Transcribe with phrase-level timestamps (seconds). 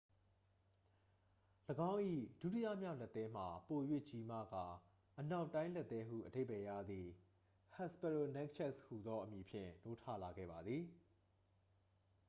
[1.89, 1.99] "၎င်း၏
[2.41, 4.65] ဒုတိယမြောက်လက်သည်းမှာ ပို၍ကြီးမားကာ
[5.19, 7.09] "အနောက်တိုင်းလက်သည်း" ဟုအဓိပ္ပါယ်ရသည့်
[7.77, 10.83] hesperonychus ဟူသောအမည်ဖြင့် နိုးထလာခဲ့ပါသည်။